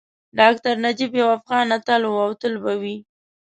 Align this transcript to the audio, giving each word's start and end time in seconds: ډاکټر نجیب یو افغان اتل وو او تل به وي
ډاکټر 0.37 0.75
نجیب 0.85 1.11
یو 1.21 1.27
افغان 1.37 1.67
اتل 1.77 2.01
وو 2.05 2.19
او 2.25 2.31
تل 2.41 2.53
به 2.63 2.73
وي 2.81 2.97